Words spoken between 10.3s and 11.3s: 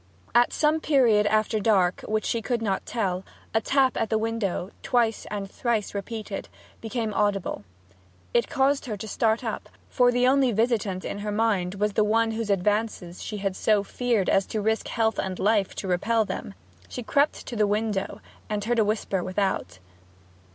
visitant in